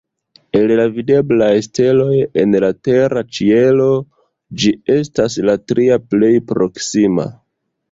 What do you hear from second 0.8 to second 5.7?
videblaj steloj en la tera ĉielo, ĝi estas la